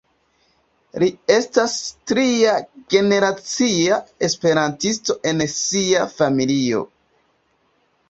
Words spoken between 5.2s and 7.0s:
en sia familio.